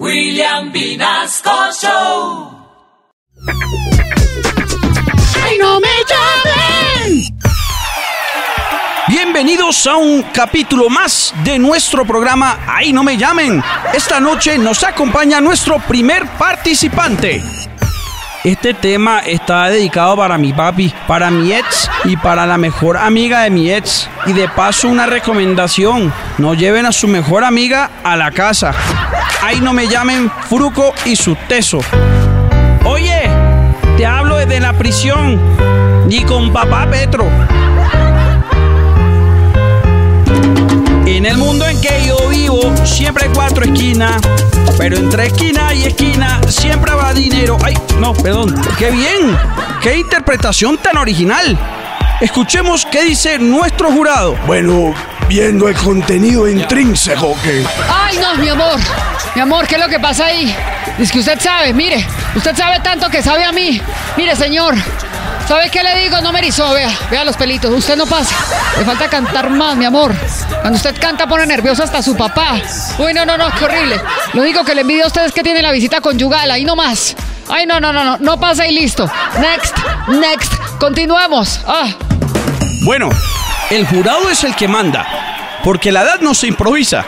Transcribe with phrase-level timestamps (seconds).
[0.00, 2.50] William Vinasco Show.
[5.44, 7.38] ¡Ay, no me llamen!
[9.06, 13.62] Bienvenidos a un capítulo más de nuestro programa Ahí no me llamen.
[13.92, 17.40] Esta noche nos acompaña nuestro primer participante.
[18.42, 23.42] Este tema está dedicado para mi papi, para mi ex y para la mejor amiga
[23.42, 24.10] de mi ex.
[24.26, 28.74] Y de paso una recomendación, no lleven a su mejor amiga a la casa.
[29.44, 31.78] Ahí no me llamen Fruco y su teso.
[32.82, 33.28] Oye,
[33.98, 35.38] te hablo desde la prisión
[36.08, 37.28] y con papá Petro.
[41.04, 44.18] En el mundo en que yo vivo, siempre hay cuatro esquinas.
[44.78, 47.58] Pero entre esquina y esquina siempre va dinero.
[47.62, 48.54] Ay, no, perdón.
[48.78, 49.36] ¡Qué bien!
[49.82, 51.58] ¡Qué interpretación tan original!
[52.22, 54.38] Escuchemos qué dice nuestro jurado.
[54.46, 54.94] Bueno,
[55.28, 57.62] viendo el contenido intrínseco que...
[57.90, 58.80] Ay, no, mi amor.
[59.34, 60.54] Mi amor, ¿qué es lo que pasa ahí?
[60.98, 62.06] Es que usted sabe, mire,
[62.36, 63.80] usted sabe tanto que sabe a mí.
[64.16, 64.76] Mire, señor,
[65.48, 66.20] ¿sabe qué le digo?
[66.20, 67.72] No me erizó, vea, vea los pelitos.
[67.72, 68.34] Usted no pasa.
[68.78, 70.14] Le falta cantar más, mi amor.
[70.60, 72.60] Cuando usted canta pone nervioso hasta su papá.
[72.98, 74.00] Uy, no, no, no, qué horrible.
[74.34, 76.76] Lo único que le envidio a usted es que tiene la visita conyugal, ahí no
[76.76, 77.16] más.
[77.48, 79.10] Ay, no, no, no, no, no pasa y listo.
[79.40, 79.76] Next,
[80.08, 81.60] next, continuamos.
[81.66, 81.88] Ah.
[82.84, 83.10] Bueno,
[83.70, 85.04] el jurado es el que manda,
[85.64, 87.04] porque la edad no se improvisa.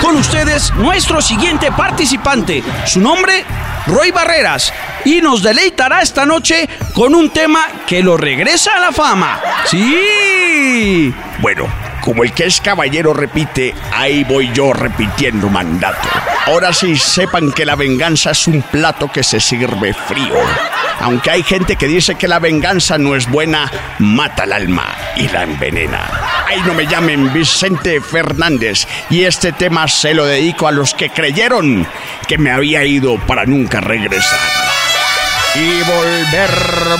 [0.00, 2.62] Con ustedes, nuestro siguiente participante.
[2.86, 3.44] Su nombre,
[3.86, 4.72] Roy Barreras.
[5.04, 9.40] Y nos deleitará esta noche con un tema que lo regresa a la fama.
[9.66, 11.14] ¡Sí!
[11.40, 11.68] Bueno,
[12.00, 16.08] como el que es caballero repite, ahí voy yo repitiendo mandato.
[16.46, 20.34] Ahora sí, sepan que la venganza es un plato que se sirve frío.
[21.00, 25.28] Aunque hay gente que dice que la venganza no es buena, mata el alma y
[25.28, 26.10] la envenena.
[26.46, 31.10] Ahí no me llamen Vicente Fernández y este tema se lo dedico a los que
[31.10, 31.86] creyeron
[32.28, 34.38] que me había ido para nunca regresar.
[35.54, 36.50] Y volver,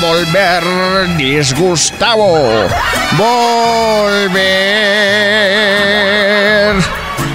[0.00, 2.68] volver, disgustavo.
[3.16, 4.40] Volver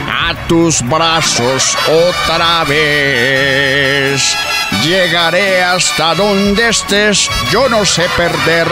[0.10, 4.36] a tus brazos otra vez.
[4.84, 7.30] Llegaré hasta donde estés.
[7.52, 8.68] Yo no sé perder,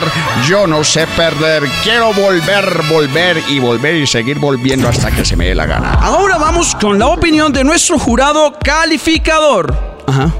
[0.47, 1.63] yo no sé perder.
[1.83, 5.93] Quiero volver, volver y volver y seguir volviendo hasta que se me dé la gana.
[5.93, 9.75] Ahora vamos con la opinión de nuestro jurado calificador.
[10.07, 10.31] Ajá.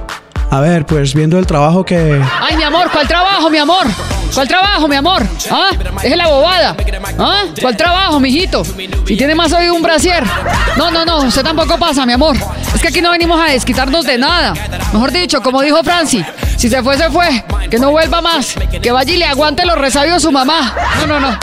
[0.53, 2.21] A ver, pues viendo el trabajo que...
[2.39, 3.87] Ay, mi amor, ¿cuál trabajo, mi amor?
[4.35, 5.23] ¿Cuál trabajo, mi amor?
[5.49, 5.71] ¿Ah?
[6.03, 6.75] Es la bobada.
[7.17, 7.45] ¿Ah?
[7.59, 8.63] ¿Cuál trabajo, mijito?
[8.63, 10.23] Si tiene más oído un brasier.
[10.77, 12.37] No, no, no, usted tampoco pasa, mi amor.
[12.71, 14.53] Es que aquí no venimos a desquitarnos de nada.
[14.93, 16.23] Mejor dicho, como dijo Franci,
[16.55, 17.43] si se fue, se fue.
[17.71, 18.53] Que no vuelva más.
[18.79, 20.75] Que vaya y le aguante los resabios a su mamá.
[20.99, 21.39] No, no, no.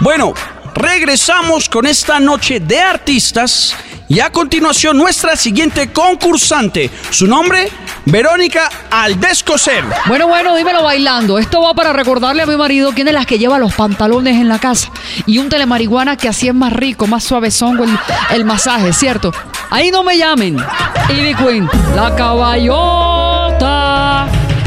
[0.00, 0.32] Bueno,
[0.74, 3.76] regresamos con esta noche de artistas
[4.14, 6.88] y a continuación nuestra siguiente concursante.
[7.10, 7.68] Su nombre,
[8.04, 9.82] Verónica Aldescocer.
[10.06, 11.36] Bueno, bueno, dímelo bailando.
[11.36, 14.48] Esto va para recordarle a mi marido quién es la que lleva los pantalones en
[14.48, 14.92] la casa.
[15.26, 17.98] Y un telemarihuana que así es más rico, más suavezón el,
[18.30, 19.32] el masaje, ¿cierto?
[19.70, 20.64] Ahí no me llamen.
[21.08, 23.13] Ivy Queen, la caballota.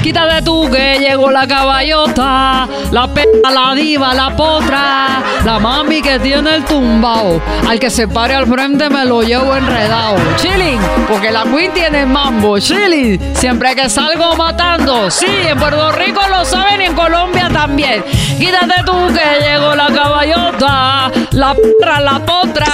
[0.07, 6.17] Quítate tú que llegó la caballota, la pena, la diva, la potra, la mami que
[6.17, 7.41] tiene el tumbao.
[7.67, 10.15] Al que se pare al frente me lo llevo enredado.
[10.37, 10.79] Chilling,
[11.09, 12.57] porque la queen tiene mambo.
[12.57, 15.11] Chilling, siempre que salgo matando.
[15.11, 18.01] Sí, en Puerto Rico lo saben y en Colombia también.
[18.39, 22.67] Quítate tú que llegó la caballota, la perra, la potra.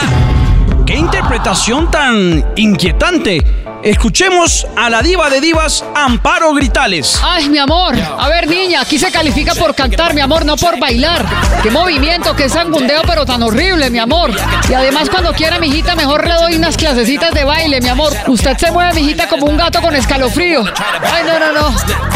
[0.86, 3.42] ¡Qué interpretación tan inquietante!
[3.84, 7.20] Escuchemos a la diva de divas Amparo Gritales.
[7.22, 7.94] Ay, mi amor.
[8.18, 11.26] A ver, niña, aquí se califica por cantar, mi amor, no por bailar.
[11.62, 14.32] Qué movimiento, qué sangundeo, pero tan horrible, mi amor.
[14.70, 18.14] Y además, cuando quiera, mijita, mejor le doy unas clasecitas de baile, mi amor.
[18.28, 20.64] Usted se mueve, mijita, como un gato con escalofrío.
[21.12, 21.76] Ay, no, no, no.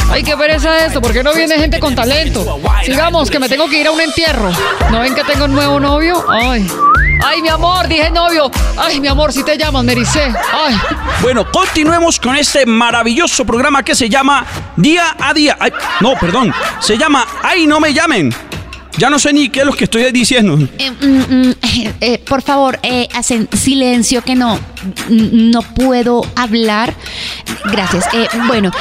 [0.10, 1.02] Ay, qué pereza esto.
[1.02, 2.62] ¿Por qué no viene gente con talento?
[2.86, 4.52] Sigamos, que me tengo que ir a un entierro.
[4.90, 6.24] ¿No ven que tengo un nuevo novio?
[6.30, 6.66] Ay.
[7.26, 8.52] Ay, mi amor, dije novio.
[8.78, 10.34] Ay, mi amor, si te llamas, Mericé.
[10.54, 10.76] Ay.
[11.22, 15.58] Bueno, continuemos con este maravilloso programa que se llama Día a Día.
[15.60, 16.54] Ay, no, perdón.
[16.80, 18.34] Se llama Ay, no me llamen.
[18.98, 20.58] Ya no sé ni qué es lo que estoy diciendo.
[20.80, 22.80] Eh, mm, mm, eh, eh, por favor,
[23.14, 26.96] hacen silencio que no, mm, no puedo hablar.
[27.66, 28.06] Gracias.
[28.48, 28.72] Bueno,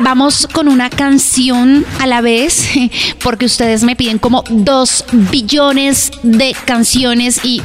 [0.00, 2.68] vamos con una canción a la vez,
[3.22, 7.62] porque ustedes me piden como dos billones de canciones y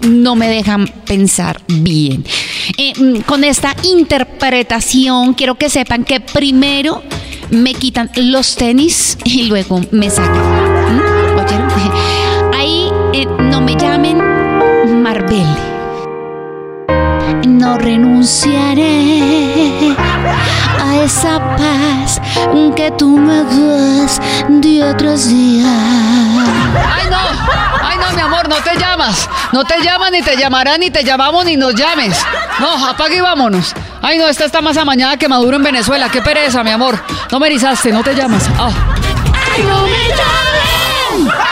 [0.00, 2.24] no me dejan pensar bien.
[3.26, 7.02] Con esta interpretación, quiero que sepan que primero
[7.50, 10.71] me quitan los tenis y luego me sacan.
[13.52, 14.16] No me llamen
[15.02, 15.44] Marbelle.
[17.46, 19.20] no renunciaré
[20.80, 22.18] a esa paz
[22.74, 25.68] que tú me das día tras día.
[26.96, 27.18] Ay, no,
[27.82, 29.28] ay, no, mi amor, no te llamas.
[29.52, 32.24] No te llaman, ni te llamarán, ni te llamamos, ni nos llames.
[32.58, 33.74] No, apague y vámonos.
[34.00, 36.08] Ay, no, esta está más amañada que Maduro en Venezuela.
[36.08, 36.98] Qué pereza, mi amor.
[37.30, 38.48] No me erizaste, no te llamas.
[38.58, 38.70] Ah.
[39.54, 41.51] ¡Ay, no me llamen!